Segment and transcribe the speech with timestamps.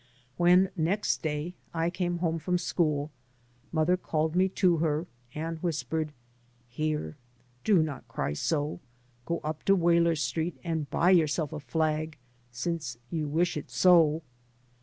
[0.35, 3.11] When, next day, I came home from school,
[3.71, 6.09] mother called me to her and whis pered,"
[6.67, 7.15] Here 1
[7.65, 8.79] Do not cry so.
[9.27, 12.17] Go up to Waler Street and buy yourself a flag,
[12.51, 14.23] since you wish it so."